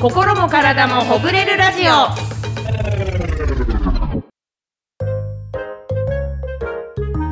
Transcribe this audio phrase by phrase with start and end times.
[0.00, 1.90] 心も体もほぐれるラジオ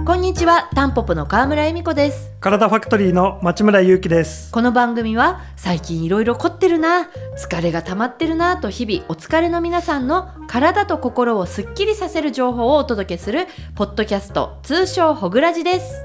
[0.05, 4.53] こんにちはタンポポの川村恵美子です体ファクトリーの町村祐樹です。
[4.53, 7.09] この番組は最近いろいろ凝ってるな
[7.39, 13.47] 疲れが溜まってるなと日々お疲れの皆さんの体と心をすっきりさせる情報をお届けする
[13.77, 16.03] ポッドキャスト通称ほぐらじです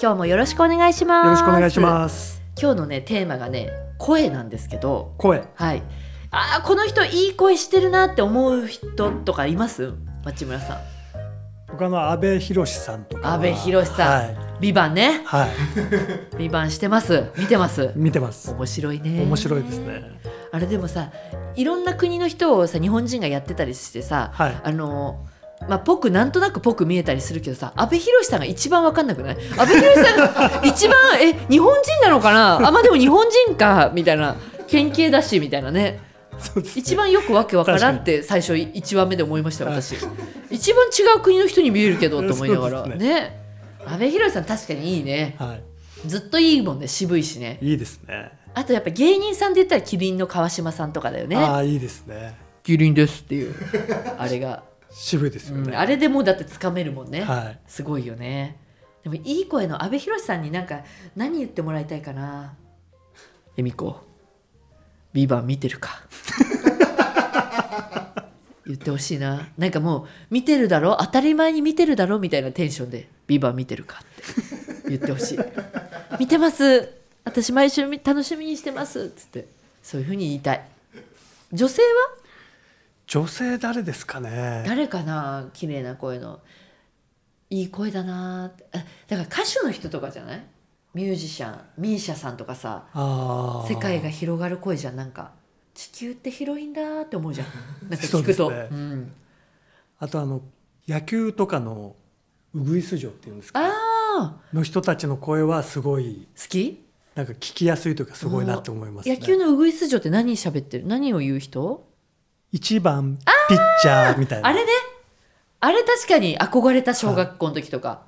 [0.00, 2.40] 今日もよろしくお願いしますよろしくお願いします。
[2.56, 5.42] 今日のねテーマがね声なんですけど声。
[5.56, 5.82] はい
[6.36, 9.92] あーこの人いい声してるなって思う人とかいます？
[10.24, 10.78] 町村さん
[11.70, 13.34] 他の阿部寛さんとかは。
[13.34, 14.36] 阿部寛さんはい。
[14.60, 15.50] ビバンねはい。
[16.38, 17.24] ビバンしてます？
[17.36, 17.92] 見てます？
[17.94, 18.50] 見てます。
[18.52, 20.02] 面白いね面白いですね。
[20.52, 21.10] あれでもさ
[21.56, 25.24] いろんな国の人をさ日本人がやってたりしてさ、はいあの
[25.68, 29.36] まあ、ぽくなんとなくぽく見えたりするけどさ阿部寛さんが一番わかんなくない？
[29.58, 32.56] 阿部寛さんが 一番え日本人なのかな？
[32.68, 34.36] あまあでも日本人かみたいな
[34.68, 36.00] 県警だしみたいなね。
[36.76, 39.96] 一番よくわけわからんって最初1話目で思いました私。
[40.50, 42.78] 一番違う国の人に見えるけどと思いながら。
[42.82, 43.40] そうですね。
[43.86, 45.36] 阿部寛さん確かにいいね。
[45.38, 45.58] は
[46.06, 47.58] ずっといいもんね渋いしね。
[47.60, 47.70] い。
[47.70, 48.32] いいですね。
[48.54, 51.36] あとやっぱ芸人さんで言ったらキリンの川島さんとかだよね。
[51.36, 52.36] ああ、いいですね。
[52.62, 53.54] キリンですっていう
[54.16, 55.62] あれが、渋いですよね。
[55.62, 57.60] うんあれでもうだってつかめるもんね、はい。
[57.66, 58.58] すごいよね。
[59.02, 60.80] でもいい声の阿部寛さんになんか
[61.16, 62.54] 何言ってもらいたいかな。
[63.56, 63.96] 恵美子
[65.14, 66.02] ビバン見てるか。
[68.66, 69.48] 言ってほしいな。
[69.58, 70.96] なんかもう見てるだろ？
[71.00, 72.18] 当たり前に見てるだろ？
[72.18, 74.88] みたいなテンションで「ビバン見てるか?」って。
[74.88, 75.38] 言ってほしい
[76.20, 76.90] 「見てます。
[77.24, 79.48] 私毎週み楽しみにしてます」っつって。
[79.82, 80.64] そういうふうに言いたい。
[81.52, 81.88] 女性は？
[83.06, 84.64] 女性誰ですかね？
[84.66, 85.48] 誰かな？
[85.52, 86.40] 綺麗な声の。
[87.50, 88.66] いい声だなって。
[88.72, 90.42] あだから歌手の人とかじゃない？
[90.94, 92.84] ミュージシャンミーシャさんとかさ。
[93.68, 94.96] 世界が広がる声じゃん。
[94.96, 95.32] なんか
[95.74, 97.46] 地球って広いんだって思うじゃん。
[97.90, 98.52] なんか聞くと。
[99.98, 100.42] あとあの
[100.86, 101.96] 野球とかの
[102.54, 103.60] ウグイス嬢っていうんですか。
[104.52, 106.84] の人たちの声はすごい好き？
[107.16, 109.16] なんか聞きやすいというかすごいなって思いますね。
[109.16, 110.86] 野球のウグイス嬢って何喋ってる？
[110.86, 111.84] 何を言う人？
[112.52, 113.18] 一番
[113.48, 114.48] ピッチャーみたいな。
[114.48, 114.70] あれね。
[115.58, 118.02] あれ確かに憧れた小学校の時とか、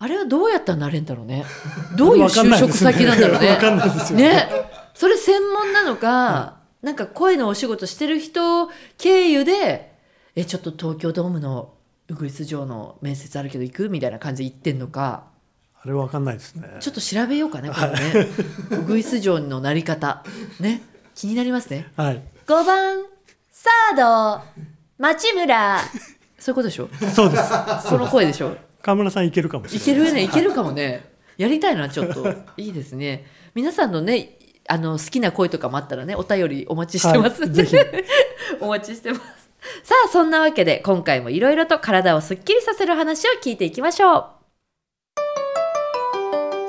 [0.00, 1.44] あれはどうやったらなれんだろうね。
[1.96, 3.50] どういう就職先なんだろうね。
[3.50, 4.28] わかんないですよね。
[4.30, 4.48] ね、
[4.94, 9.92] それ専門なのか、なんか声のお仕事してる人経由で
[10.36, 11.74] えちょっと東京ドームの
[12.08, 15.24] ウグイス城の面接あるけど行くみたいな感じで言ってんのか。
[15.82, 16.68] あれわかんないですね。
[16.80, 17.88] ちょっと調べようかねこれ
[18.22, 18.28] ね。
[18.70, 20.24] ウグイス城のなり方。
[20.60, 20.82] ね。
[21.14, 21.88] 気になりますね。
[21.96, 22.22] はい。
[22.46, 22.98] 5番
[23.50, 24.40] サード
[24.98, 25.80] 町村。
[26.38, 26.88] そういうことでしょ？
[27.14, 27.88] そうです。
[27.88, 28.56] その声でしょ？
[28.82, 30.02] 川村さんいけるかもしれない。
[30.02, 31.12] いけるねいけるかもね。
[31.36, 32.26] やりたいなちょっと。
[32.56, 33.26] いいですね。
[33.54, 37.76] 皆さんのねあの好きな声とかもあったらねお便りお待ちしてます、はいぜひ。
[38.60, 39.22] お待ちしてます。
[39.82, 44.24] さあそんなわけで今回もいろいろと体をすっきりさせる話を聞いていきましょう。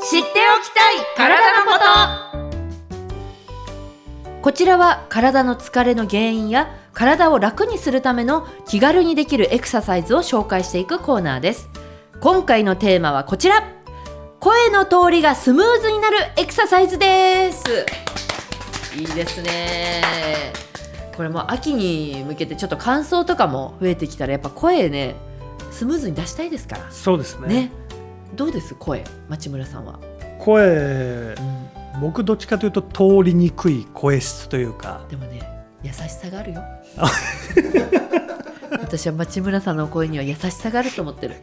[0.02, 0.32] 知ってお
[0.64, 1.78] きたい体のこ
[2.34, 2.40] と。
[4.42, 11.70] こちらは体の疲れの原因や体を楽にするための気軽にできるエクササイズを紹介していくコーナーです
[12.22, 13.64] 今回のテーマはこちら。
[14.42, 17.86] 声の通りがスムーズになるエクササイズです。
[18.98, 20.04] いいですね。
[21.16, 25.16] これもう秋に向けてちょっと乾燥とかも増えてきたらやっぱ声ね
[25.72, 26.92] スムーズに出したいですから。
[26.92, 27.48] そうですね。
[27.48, 27.72] ね。
[28.36, 28.76] どうです？
[28.76, 29.06] 声。
[29.30, 29.98] 町村さんは、
[30.40, 30.66] 声。
[30.66, 35.42] う、ん、僕どっちかというと通りにくい声質というか、でもね
[35.84, 36.62] 優しさがあるよ。
[38.82, 41.36] 私は町村さんの声には優しさがあると思ってる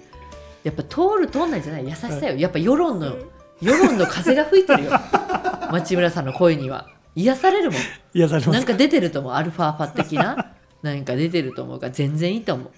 [0.64, 1.84] やっぱ通る通んないじゃない？
[1.84, 2.36] 優しさよ。
[2.36, 3.16] やっぱ世論の
[3.60, 4.90] 世論の風が吹いてるよ。
[5.70, 6.88] 町村さんの声には。
[7.14, 7.80] 癒されるもん。
[8.14, 8.56] 癒されます。
[8.56, 9.32] なんか出てると思う。
[9.32, 10.52] アルファファ的な。
[10.82, 12.70] なんか出てると思うから全然いいと思う、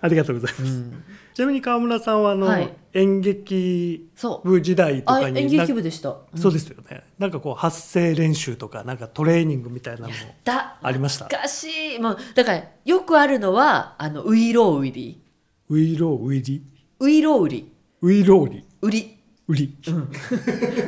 [0.00, 0.62] ありがとうございます。
[0.64, 1.02] うん、
[1.34, 2.72] ちなみに川村さんはあの、はい。
[2.92, 4.10] 演劇
[4.44, 6.38] 部時代とあかに演劇部でした、うん。
[6.38, 7.02] そうですよね。
[7.18, 11.24] なんかこう発声練習とかなんかトレーニングみたいなのもだありました？
[11.24, 11.98] 懐かしい。
[11.98, 15.22] もうだからよくあるのはあのウイロウイリ
[15.70, 16.62] ウイロウイリ
[17.02, 17.68] ウイロウリ
[18.00, 19.18] ウイロウリ売り。
[19.48, 19.76] ウリ。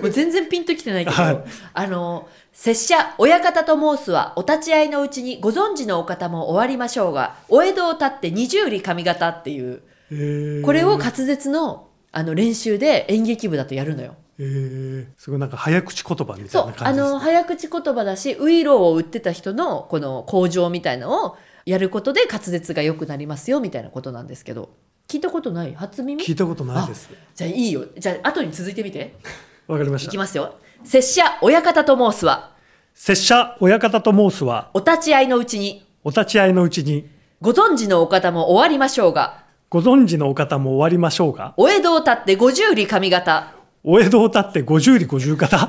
[0.01, 1.45] もう全然ピンときてないけど、はい。
[1.73, 9.83] あの拙者親方と申すはお立ち会いのうちにご存知のお方も終わりましょうがお江戸を立って二十里上方っていう
[10.13, 10.65] えー。
[10.65, 14.15] これを滑舌のあの練習で演劇部だとやるのよ。
[14.39, 15.07] えー。
[15.19, 17.13] すごいなんか早口言葉みたそいうなあ感じです、ね。
[17.15, 21.37] の早口言葉だしウイローを売ってた人のこの向上みたいのを
[21.67, 24.71] やることで滑舌が良くなりますよみたいなことなんですけど
[25.09, 25.75] 聞いたことない？
[25.75, 26.25] 初耳？
[26.25, 27.11] 聞いたことないです。
[27.35, 27.85] じゃあいいよ。
[27.99, 29.15] じゃあ後に続いてみて。
[29.69, 30.09] わかりました。
[30.09, 30.19] いき。
[30.19, 30.55] ますよ。
[30.85, 32.51] 拙者親方と申すは？
[32.95, 34.71] 拙者親方と申すは？
[34.75, 37.09] お立ち会いのうちに、お立ち会いのうちに。
[37.41, 41.53] ご存知のお方も終わりましょうが、ご存知のお方も終わりましょうが。
[41.57, 43.53] お江戸を立って五十里上方、
[43.83, 45.69] お江戸を立って五十里五十方？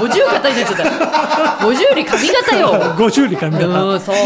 [0.00, 1.64] 五十方になっちゃった。
[1.64, 2.94] 五十里上方よ。
[2.98, 3.84] 五十里上方。
[3.84, 4.16] うん、そう。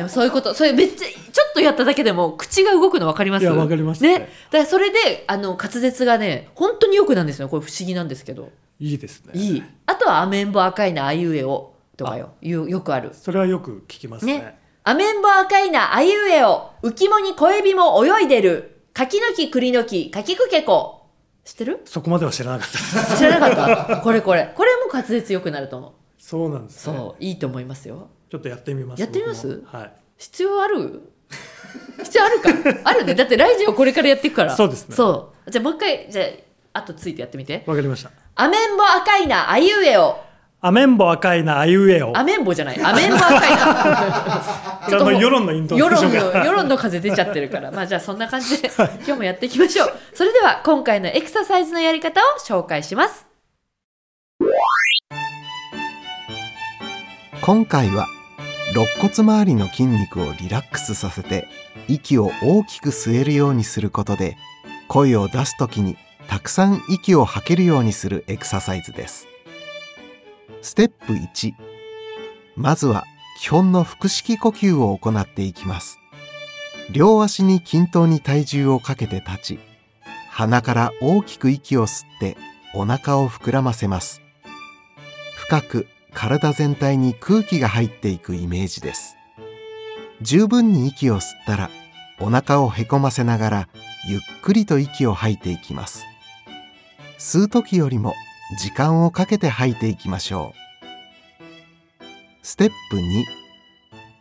[0.00, 3.42] でもそういうこと、それめっちゃ、ちょっとやっただけでも口が動くの分かります？
[3.42, 4.18] いやわかりますね。
[4.18, 7.50] だからそれで、あの、滑舌がね、本当に良くなんですよ。
[7.50, 8.50] これ不思議なんですけど。
[8.78, 9.62] いいですねいい。
[9.84, 12.30] あとは、アメンボ赤いな、あいうえおとかよ。
[12.40, 13.10] よよくある。
[13.12, 14.58] それはよく聞きますねね。
[14.84, 18.80] アメンボ赤いな、あいうえお、浮きもに小エビも泳いでる。
[18.94, 21.08] 柿の木、栗の木、柿くけこ。
[21.44, 21.80] 知ってる？
[21.84, 24.50] そこまでは知らなかった知らなかったこれこれ。
[24.56, 25.92] これも滑舌良くなると思う。
[26.18, 28.08] そうなんですねそう、いいと思いますよ。
[28.30, 29.62] ちょっとやってみますやってみます？
[29.66, 31.02] はい必要ある？
[32.02, 32.48] 必要あるか？
[32.84, 33.14] あるね。
[33.14, 34.54] だってラジオこれからやっていくから。
[34.56, 35.50] そうですねそう。
[35.50, 36.24] じゃあもう一回、じゃ
[36.74, 37.62] あ、あとついてやってみて。
[37.66, 40.16] わかりましたアメンボ赤いな、あいうえお。
[40.60, 42.80] アメンボ赤いなあいうえおアメンボじゃない。
[42.82, 44.42] アメンボ赤いな。
[44.84, 47.70] これあの世論のイントネ世ーショ論の、世論の風出ちゃってるから。
[47.70, 49.92] まあじゃあそんな感じで、今日もやっていきましょう。
[50.14, 53.26] それでは今回のエクササイズのやり方を紹介します。
[57.40, 58.06] 今回は
[58.72, 61.48] 肋骨周りの筋肉をリラックスさせて
[61.88, 64.36] 息を大きく吸えるようにすることで
[64.86, 65.96] 声を出す時に
[66.28, 69.26] たくさん息を吐けるようにするエクササイズです。
[70.62, 71.52] ステップ1
[72.54, 73.04] まずは
[73.40, 75.98] 基本の腹式呼吸を行っていきます。
[76.92, 79.58] 両足に均等に体重をかけて立ち
[80.30, 82.36] 鼻から大きく息を吸って
[82.74, 84.22] お腹を膨らませます。
[85.36, 89.16] 深く体全体に空気が入っていくイメージです。
[90.22, 91.70] 十分に息を吸ったら
[92.18, 93.68] お腹をへこませながら
[94.06, 96.04] ゆっくりと息を吐いていきます。
[97.18, 98.14] 吸う時よりも
[98.58, 100.60] 時間をかけて吐いていきましょう。
[102.42, 103.24] ステップ2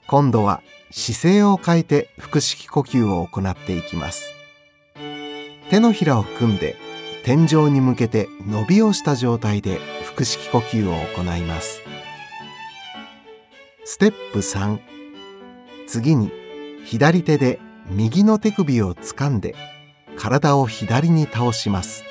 [0.07, 0.62] 今度は
[0.92, 4.31] 姿勢を変えて腹式呼吸を行っていきます。
[5.69, 6.75] 手のひらを組んで
[7.24, 9.80] 天井に向けて伸びをした状態で
[10.19, 11.81] 腹式呼吸を行います。
[13.86, 14.77] ステップ3
[15.88, 16.30] 次に
[16.83, 17.57] 左手で
[17.89, 19.56] 右の手首を掴んで
[20.18, 22.04] 体を左に倒します。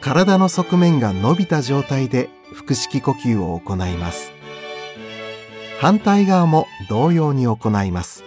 [0.00, 4.30] 体の側面が伸びた状態で腹式呼吸を行います。
[5.80, 8.22] 反対側も同様に行います。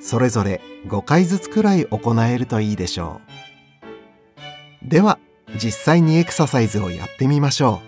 [0.00, 3.20] それぞれ5回ずつくらい行えるといいでしょ
[4.84, 4.88] う。
[4.88, 5.18] では
[5.54, 7.82] 実際にエクササイズをやってみましょ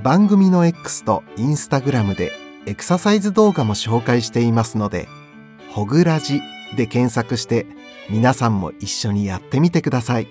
[0.00, 2.32] う番組の X と Instagram で
[2.66, 5.08] エクササイズ動画も紹介していますので
[5.70, 6.40] 「ほぐらじ」
[6.76, 7.66] で検索して
[8.10, 10.28] 皆さんも一緒にやってみてください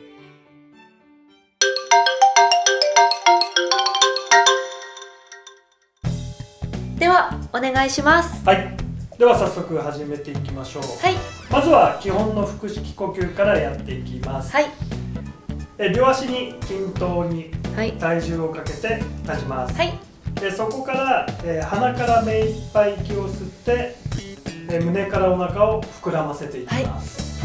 [6.99, 8.45] では、お願いします。
[8.45, 8.77] はい
[9.17, 11.15] では早速始めていきましょう、はい。
[11.51, 14.65] まずは基本の腹式呼吸からやっていきます、はい。
[15.77, 17.93] え両足に均等にはい。
[17.93, 19.93] 体重をかけて立ちます、はい。
[20.35, 23.95] でそこから、えー鼻から目いっぱい息を吸って、
[24.69, 27.43] えー胸からお腹を膨らませていきます、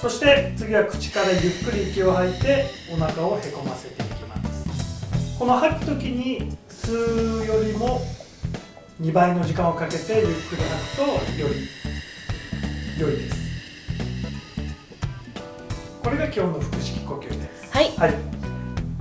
[0.00, 5.38] そして次は口からゆっくり息を吐いてお腹をへこませていきます。
[5.38, 8.00] この吐く時に吸うよりも
[9.00, 11.68] 2倍の時間をかけてゆっくり吐くとより
[13.00, 13.43] 良いです
[16.04, 17.72] これが今日の腹式呼吸です。
[17.72, 17.90] はい。
[17.96, 18.14] はい。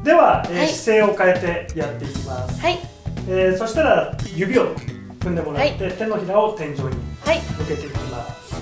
[0.03, 0.69] では、えーはい。
[0.69, 2.61] 姿勢を変えてやっていきます。
[2.61, 2.79] はい。
[3.27, 4.73] えーそしたら指を
[5.19, 7.41] 組んでもらって、手のひらを天井にはい。
[7.59, 8.55] 向けていきます。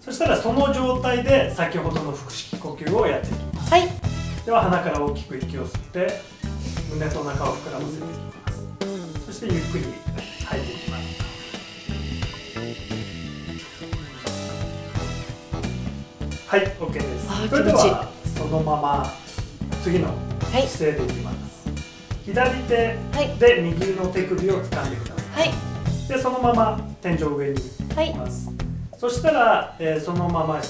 [0.00, 3.70] そしたらその状態で先ほどの腹式呼吸をやっていきます。
[3.72, 3.88] はい。
[4.44, 6.20] では鼻から大きく息を吸って
[6.92, 9.26] 胸とお腹を膨らませていきます。
[9.26, 9.84] そしてゆっくり
[10.44, 11.04] 吐いていきます
[16.54, 18.08] はい OK ですそれでは
[18.38, 19.12] そのまま
[19.82, 20.68] 次のはい。
[20.68, 21.66] 姿勢でいきます、
[22.24, 23.38] 左手はい。
[23.40, 26.08] で右の手首を掴んでくださいはい。
[26.08, 27.60] でそのまま天井上に
[27.96, 28.52] はいいます、
[28.96, 30.62] そしたら、えーそのままはい。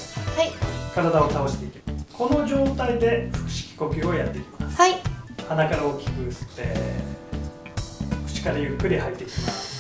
[0.95, 4.93] 体を倒していきますこの状態で腹式呼吸をやっていきますはい。
[5.47, 6.75] 鼻から大きく吸って
[8.27, 9.74] 口からゆっくり吐いていきます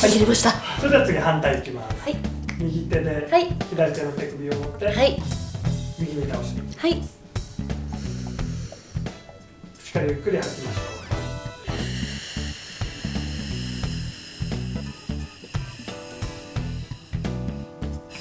[0.00, 0.10] はい。
[0.10, 0.52] 切れました。
[0.78, 2.16] それでは次反対いきます、はい。
[2.58, 3.46] 右手ではい。
[3.70, 5.22] 左手の手首を持ってはい。
[5.98, 7.02] 右に倒してはい。
[9.78, 10.86] 口からゆっくり吐きましょう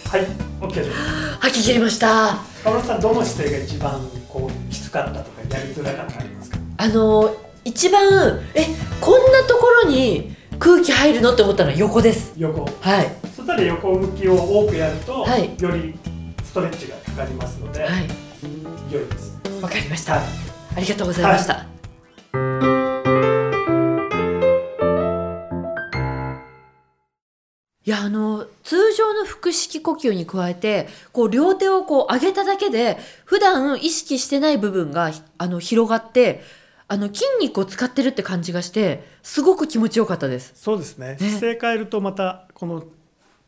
[0.07, 0.25] はい
[0.61, 0.91] OK です
[1.41, 6.57] 吐き切りました川村さんどの姿勢が一番こうきつかったとかやりづらかったありますか？
[6.77, 8.65] あの一番え
[9.01, 12.33] こんなところに空気入るのって思ったのは横です。
[12.37, 12.65] 横。
[12.81, 13.07] はい。
[13.35, 15.61] そしたら横向きを多くやると、はい。
[15.61, 15.97] より
[16.43, 18.07] ストレッチがかかりますので、はい。
[18.91, 19.39] 良いです。
[19.61, 20.23] わかりました、はい。
[20.77, 21.53] ありがとうございました、
[27.85, 36.43] いやあの通常の腹式呼吸に加えてこう両手をこう上げただけで普段意識してない部分があの広がって
[36.87, 40.53] あの筋肉を使ってるって感じがしてすごく気持ちよかったです。
[40.55, 41.13] そうですね。
[41.13, 41.17] ね。
[41.17, 42.83] 姿勢変えるとまたこの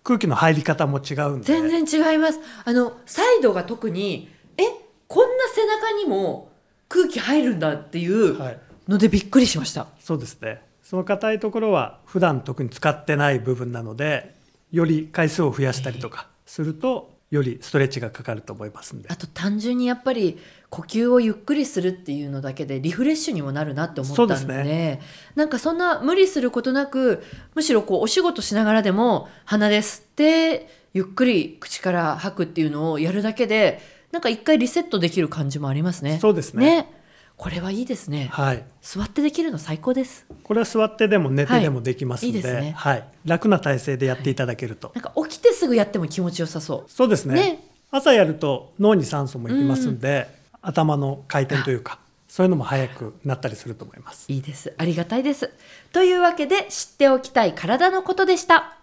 [0.03, 1.45] 空気の入り方も違うんで。
[1.45, 2.39] 全然違います。
[2.65, 4.63] あのサイドが特にえ
[5.07, 6.51] こんな背中にも
[6.89, 9.87] 空気入るんだっていうはい、のでびっくりしました。
[9.99, 10.61] そうですね。
[10.81, 14.33] その硬いところは普段特に使ってない部分なので
[14.71, 19.09] より回数を増やしたりとかするとよりストレッチがかかると思いますんで。
[19.09, 24.33] あと単純にやっぱり呼吸をゆっくりするっていうのだけでリフレッシュにもなるなって思ったんで。
[24.33, 25.01] ですね。
[25.35, 27.23] なんかそんな無理することなく
[27.55, 33.79] むしろこうお仕事しながらでも鼻で吸ってゆっくり口から吐くっていうのをやるだけで
[34.11, 36.19] なんか一回リセットできる感じもありますね。
[36.19, 36.65] そうですね。
[36.65, 36.93] ね。
[37.37, 38.29] これはいいですね。
[38.31, 38.63] はい。
[38.81, 40.25] 座ってできるの最高です。
[40.43, 43.11] これは座ってでも寝てでもできますんで,、はいいはいいですね。
[43.25, 46.91] 楽な体勢でやっていただけると、なんか起きてすぐやっても気持ちよさそう。
[46.91, 47.35] そうですね。
[47.35, 47.63] ね。
[47.91, 50.27] 朝やると脳に酸素もいきますんで、
[50.67, 51.97] 頭の回転というか
[52.27, 54.73] そういうのも早くなったりすると思いますいいです。
[54.77, 55.49] ありがたいです。
[55.93, 58.75] というわけで知っておきたい体のことでした。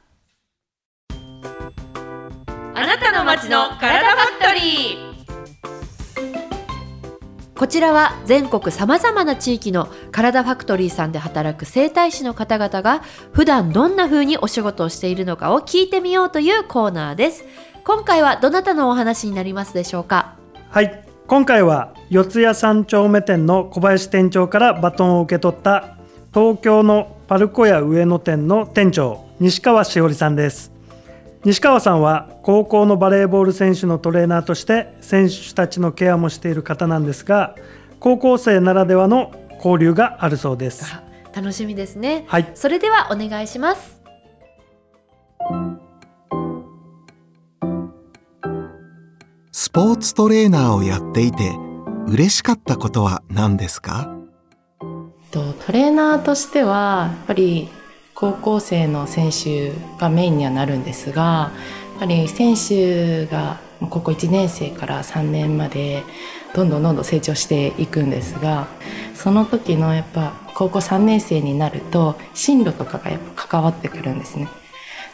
[1.11, 5.15] あなたの街の体ファクトリー
[7.55, 17.45] こちらは全国さまざまな地域の体ファクトリーさんで働く整体師の方々が普段どんな風にお仕事をしているのかを聞いてみようというコーナーです。
[17.85, 20.37] 今回はどなたのお話になりますでしょうか？
[20.71, 25.97] はい今回は四谷三丁目店の小林店長からバトンを受け取った
[26.35, 30.71] 東京のパルコ屋上野店の店長西川しおりさんです
[31.45, 37.55] 西川さんは高校のバレーボール選手のトレーナーとして選手たちのケアもしている方なんですが
[38.01, 41.05] 高校生ならではの交流があるそうですあ
[41.35, 42.25] 楽しみですね。
[42.29, 43.94] はいそれではお願いします。
[49.75, 51.59] ポーツトレーナーをやっていて
[52.07, 54.17] 嬉しかったことは何ですか？
[55.33, 57.69] とトレーナーとしてはやっぱり
[58.15, 61.51] 高校生の選手がメインにはなるんですが
[61.91, 66.05] やっぱり選手が高校1年生から3年まで
[66.55, 68.69] どんどんどんどん成長していくんですが
[69.17, 74.47] その時のやっぱ高校3年生になると進路とかがやっぱ関わってくるんですね。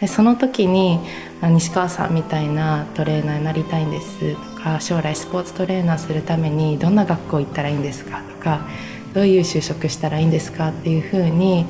[0.03, 0.99] でその時に
[1.43, 8.67] あ西川さんみたいなトレーナーになりたいんですとか将来スポーツトレーナーするためにどんな学校行ったらいいんですかとか
[9.15, 11.67] どういう就職したらいいんですかっていうふうに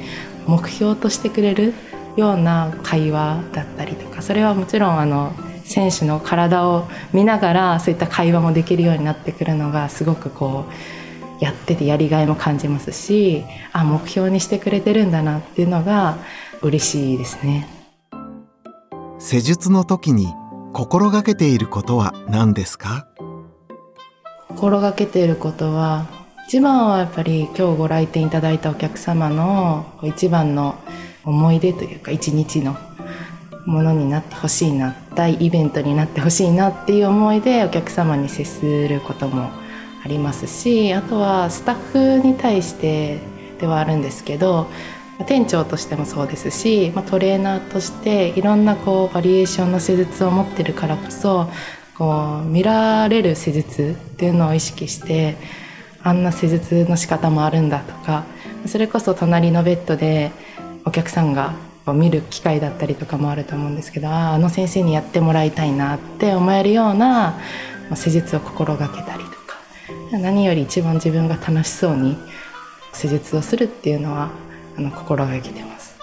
[0.47, 1.75] 目標としてくれる
[2.17, 5.33] ような会話だったりとかそれはもちろんあの
[5.65, 16.19] 選手の体を見ながらそういった会話もできるようになってくるのがすごくこうやっててやりがいも感じますしあ目標にしてくれてるんだなっていうのが
[16.61, 17.67] 嬉しいですね。
[19.19, 20.35] 施術の時に
[20.73, 23.07] 心がけていることは何ですか？
[24.49, 26.07] 心がけていることは
[26.47, 30.77] 一番はやっぱり今日ご来店いただいたお客様の一番の
[31.25, 32.77] 思い出というか一日の
[33.67, 39.51] ものになってほしいな大イベントになってほしいなっていう思いでお客様に接することも
[40.05, 43.19] ありますしあとはスタッフに対して
[43.61, 44.67] ではあるんですけど
[45.27, 51.49] 店長としてもそうですし、まあ、トレーナーとしていろんなこうバリエーションの施術を持ってるからこそ
[51.97, 55.37] こう見られる施術っていうのを意識して
[56.03, 58.25] あんな施術の仕方もあるんだとか
[58.67, 60.33] それこそ隣のベッドで
[60.85, 61.55] お客さんが
[61.93, 67.39] 見る機会だったりとかもあると思うんですけどあの先生にやってもらいたいなって思えるような
[67.95, 69.59] 施術を心がけたりとか
[70.13, 72.17] 何より一番自分が楽しそうに
[72.93, 74.31] 施術をするっていうのは
[74.77, 75.99] あの心がけてます。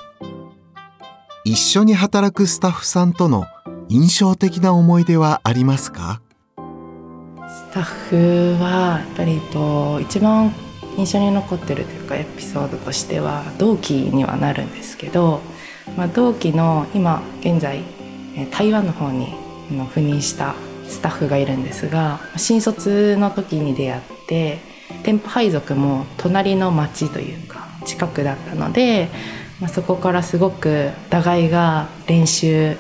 [1.44, 3.46] 一緒に働くスタッフさんとの
[3.90, 6.22] 印象的な思い出はありますか？
[6.58, 10.54] スタッフはやっぱりと一番
[10.98, 15.42] 印象に残ってるというかエピソードとしては同期にはなるんですけど、
[15.96, 17.84] まあ、同期の今現在
[18.36, 19.34] えー台湾の方に
[19.70, 20.56] 赴任した
[20.88, 24.60] スタッフがいるんですが新卒の時に出会って
[25.04, 27.57] 店舗配属も隣の町というか
[27.88, 29.10] 近くだったので、
[29.60, 32.76] まあ、そこからすごく互いが練習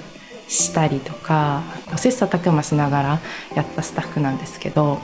[0.47, 1.63] したりとか
[1.95, 3.19] 切磋琢磨しながら
[3.55, 4.99] やったスタッフなんですけど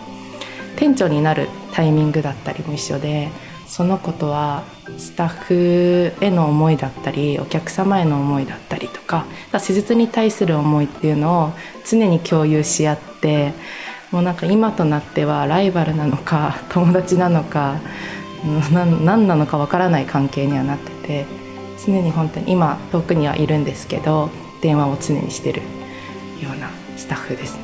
[0.76, 3.30] 店長になるタイミングだったりも一緒で
[3.68, 4.64] そのことは
[4.98, 9.26] スタッフへの思いだったりお客様への思いだったりとか
[9.58, 11.54] 施術に対する思いっていうのを
[11.90, 13.54] 常に共有し合って
[14.12, 17.80] もうなんか今となってはライバルなのか友達なのか
[18.72, 21.26] 何なのかわからない関係にはなってて
[21.86, 24.30] 常に本当に今遠くにはいるんですけど
[24.62, 25.62] 電話を常にしてる
[26.42, 27.62] ようなスタッフですね。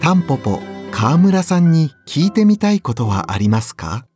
[0.00, 4.06] タンポポ川村さんに聞いてみたいことはありますか？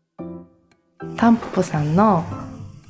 [1.17, 2.25] タンポポさんの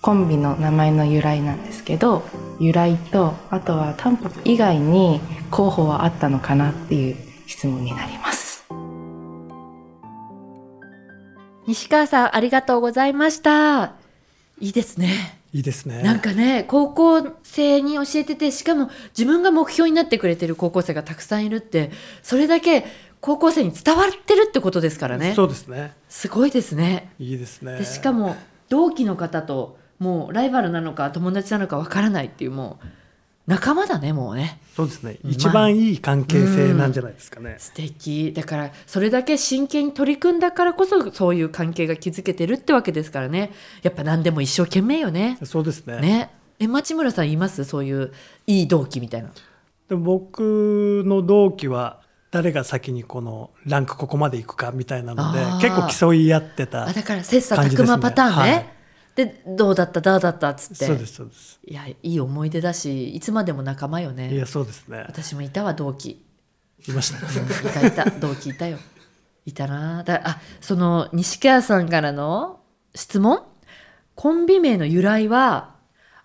[0.00, 2.22] コンビの名前の由来なんですけど
[2.58, 5.20] 由来とあとはタンポポ以外に
[5.50, 8.21] 候補はあったのかなっていう質問になります
[11.66, 13.94] 西川さんありがとうございました。
[14.60, 15.38] いいですね。
[15.52, 16.02] いいですね。
[16.02, 21.90] なんかね高校生に教えててしかも自分が目標になってくれてる高校生がたくさんいるって
[22.22, 22.84] それだけ
[23.20, 25.34] 高校生に伝わってるってことですからね。
[25.34, 25.92] そうですね。
[26.08, 27.12] すごいですね。
[27.18, 27.78] いいですね。
[27.78, 28.34] でしかも
[28.68, 32.86] 同期の方ともうライバルなのか友達なのかわからないっていうもう
[33.46, 34.60] 仲間だねもうね。
[34.76, 35.18] そうですね。
[35.22, 35.32] まあ。
[35.32, 38.32] 一番いい関係性なんじゃないですかね、素敵。
[38.32, 43.50] だからそれだけ真剣に取り組んだからこそそういう関係が築けてるってわけですからね。
[43.82, 45.38] やっぱ何でも一生懸命よね。
[45.42, 46.00] そうですね。
[46.00, 46.30] ね。
[46.60, 47.64] え町村さんいます？
[47.64, 48.12] そういう
[48.46, 49.30] いい同期みたいな。
[49.88, 58.34] でも僕の同期は誰が先にこのランクここまで行くかみたいなので結構競い合ってたあだから切磋琢磨パターンね。
[58.36, 58.71] はい
[59.14, 60.00] でどうだった？
[60.00, 60.48] だうだった？
[60.50, 60.86] っつって。
[60.86, 61.60] そうですそうです。
[61.66, 65.04] いやいい思い出だしいつまでも仲間よいねやそうですね。
[65.06, 66.24] 私もいたわ同期。
[66.88, 68.10] いましたうんいたいた。
[68.18, 68.78] 同期いたよ。
[69.44, 72.60] いたなだあその西川さんからの
[72.94, 73.42] 質問？
[74.14, 75.74] コンビ名の由来は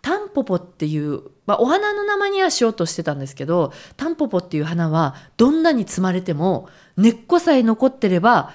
[0.02, 8.54] タンポポっていう、まあ、お花の名前にはしようとしてたんですけどタンポポっていう花はどんなに摘まれても根っこさえ残ってれば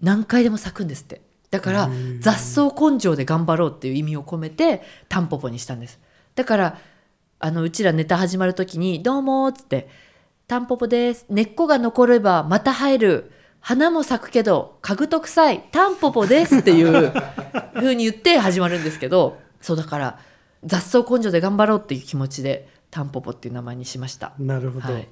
[0.00, 1.22] 何回でも咲くんですって
[1.54, 2.20] だからうん。
[2.20, 6.00] 雑草根性で頑張ろうっていう意味を込めてタンポポにしたんです。
[6.34, 6.78] だから
[7.38, 9.88] あのうちらネタ始まる時に「どうも」っつって
[10.48, 11.26] 「タンポポです。
[11.30, 13.30] 根っこが残ればまた生える。
[13.60, 17.14] 花も咲くけど家具と臭いタンポポです」っていう
[17.74, 20.18] 風に言って始まるんですけどそうだから
[20.64, 24.34] 雑草根性で頑張ろうっていう気持ちでタンポポっていう名前にしました。
[24.38, 25.08] なるほど、はい、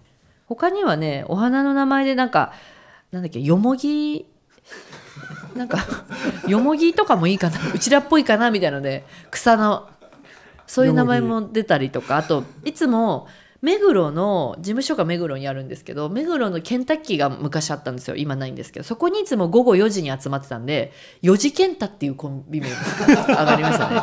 [0.49, 2.53] 他にはねお花の名前でなんか
[3.11, 4.27] なんだっけよもぎ？
[5.57, 5.85] なんか
[6.47, 7.59] よもぎとかもいいかな。
[7.75, 9.89] うちらっぽいかなみたいなので草の
[10.67, 12.17] そういう名前も出たりとか。
[12.17, 13.27] あといつも
[13.61, 18.17] 目黒の事務所が目黒にあるんですけど目黒のケンタッキーが昔あったんですよ。
[18.17, 18.85] 今ないんですけど。
[18.85, 22.77] そこにいつも午後4時に集まってたんで4時ケンタっていうコンビ名が
[23.41, 23.97] 上がりましたね。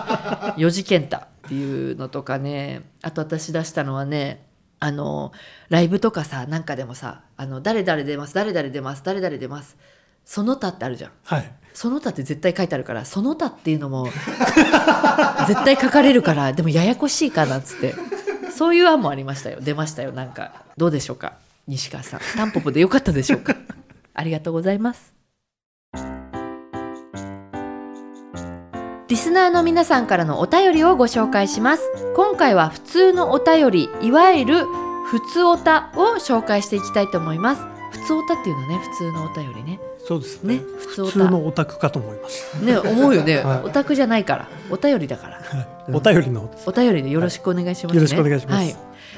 [0.58, 2.84] 4時ケンタっていうのとかね。
[3.02, 5.34] あと私出したのはねあの
[5.70, 9.78] ライブとかさなんかでもさあの誰々出ます誰々出ます誰々出ます
[10.32, 11.12] その他ってあるじゃん。
[11.24, 11.52] はい。
[11.74, 14.06] その他って絶対書いてあるからその他っていうのも
[15.48, 17.96] 絶対書かれるからでもややこしいかなっつって。
[18.56, 19.58] そういう案もありましたよ。
[19.60, 20.12] 出ましたよ。
[20.12, 21.34] なんかどうでしょうか？
[21.68, 22.20] 西川さん。
[22.38, 23.56] タンポポでよかったでしょうか？
[24.14, 25.16] ありがとうございます。
[29.08, 31.90] リスナーの皆さんからのお便りをご紹介します。
[32.16, 34.66] 今回は普通のお便りいわゆる
[35.08, 37.64] 普通おたを紹介していきたいと思います。
[37.94, 40.56] 普通おたっていうのね普通のお便りねそうですね。
[40.56, 40.62] ね
[40.96, 43.60] 普通のオタクかと思いましね思うよね、はい。
[43.66, 44.48] オタクじゃないから。
[44.72, 45.40] お便りだから。
[45.96, 46.50] お便りの。
[46.66, 48.58] お便りでよろしくお願いしますね、よろしくお願いします。
[48.58, 48.76] はい、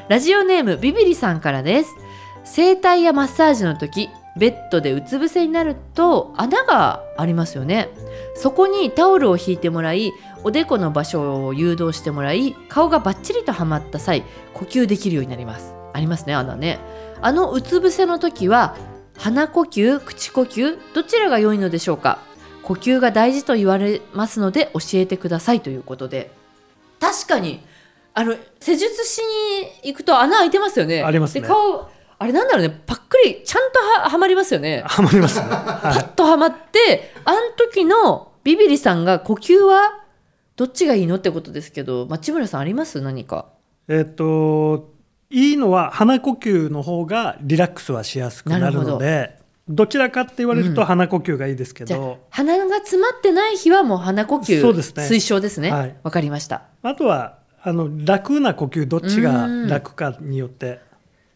[0.10, 1.96] ラジオネームビビリさんからです。
[2.44, 7.88] 整体やマッサージの時ベッドでうつ伏せになると穴がありますよね。
[8.36, 10.12] そこにタオルを引いてもらい
[10.44, 15.74] おでこの場所を誘導してもらい顔がバッチリとはまった際呼吸できるようになります。
[15.94, 16.80] ありますね穴ね。
[17.22, 18.76] あのうつ伏せの時は
[19.22, 22.18] 鼻呼吸口呼吸どちらが良いのでしょうか？
[22.64, 26.32] 呼吸が大事と言われますので教えてくださいということで。
[27.00, 27.64] 確かに
[28.16, 29.20] あの施術し
[29.84, 31.04] に行くと穴開いてますよね。
[31.04, 31.42] ありますね。
[31.42, 32.82] で顔あれなんだろうね。
[32.88, 34.84] パックリちゃんとははまりますよね。
[34.88, 40.00] ハマりますね、パはッとはまってあん時のビビリさんが呼吸は
[40.56, 43.02] どっちがいいのってことですけど町村さんあります？
[43.02, 43.50] 何か。
[43.88, 44.90] い、えっ、と
[45.32, 49.88] いいのは鼻呼吸の方がリラックスはしやすくなるのでど。
[49.88, 50.76] ちらかって言われるうん。
[50.76, 55.04] と鼻呼吸がいいですけじゃあど、鼻が詰まってない日はもう鼻呼吸そうですね。
[55.04, 55.72] 推奨ですね。
[55.72, 55.96] わ、はい。
[56.12, 56.64] かりました。
[56.84, 60.80] あとはあの楽な呼吸どっちが楽かによって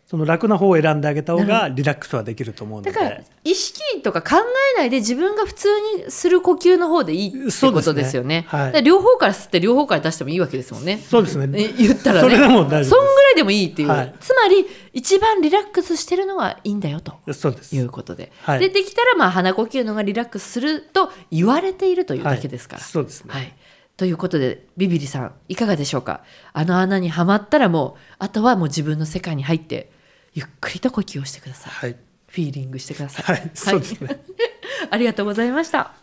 [0.06, 4.36] その楽な方を選んであげた方がリラックスはできると思うのでだから意識とか考
[4.76, 8.42] えないで自分が普通にする呼吸の方でいいってことですよね。
[8.42, 11.00] ねはい両方から吸って両方から出してもいいわけですもんね。
[11.00, 12.30] そうですねえ言ったらね。
[12.30, 13.88] それでも大丈夫そんぐらいでもいいっていう。
[13.88, 17.14] はいつまり一番リラックスしてるのがいいんだよと。
[17.34, 22.82] そうですいうことで、はいでできたらまあ鼻呼吸のがリラックスすると言われているというだけですから。
[22.82, 23.56] はいそうですねはい。
[23.98, 26.22] ということでビビリさんいかがでしょうか？
[26.54, 29.90] あの穴にはまったらもうあとはもう自分の世界に入って
[30.36, 31.74] ゆっくりと呼吸をしてください。
[31.74, 31.96] はい。
[32.28, 33.38] フィーリングしてください。
[33.38, 34.20] はいそうですね。
[34.92, 35.94] ありがとうございました。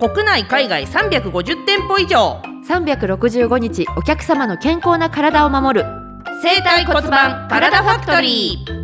[0.00, 2.42] 国内海外350店舗以上。
[2.68, 5.86] 365日お客様の健康な体を守る。
[6.42, 8.82] 生体骨盤カラダファクトリー。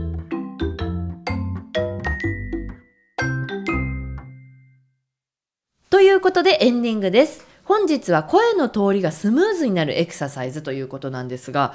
[5.90, 11.74] ということでエンディングです本日は声の通りがスムーズになるエクササイズということなんですが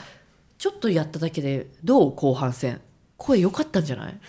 [0.58, 2.82] ちょっとやっただけでどう後半戦？
[3.16, 4.20] 声良かったんじゃない？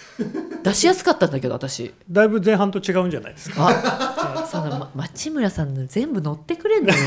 [0.62, 1.94] 出しやすかったんだけど私。
[2.10, 3.68] だいぶ前半と違うんじゃないですか？
[3.70, 6.98] あそのま町村さんの全部乗ってくれんのよ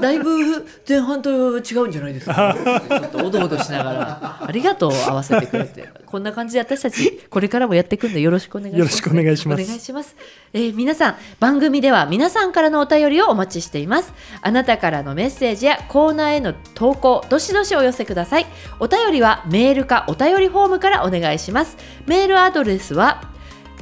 [0.00, 2.56] だいぶ前半と違うんじゃないですか。
[2.88, 4.38] ちょっとおどおどしながら。
[4.46, 5.88] ありがとう合わせてくれて。
[6.06, 8.78] こんな感じで私たちこれからもやっていくんでよろしくお願いします。
[8.78, 9.62] よろしくお願いします。
[9.62, 10.16] お願いします、
[10.52, 14.12] えー皆さん番組では皆さんからのお便りをお待ちしています。
[14.42, 18.46] あなたからのメッセージやコーナーへの投稿どしどしお寄せください。
[18.78, 21.76] お便りはメールかお便りフォームからお願いします。
[22.06, 23.22] メールアドレスは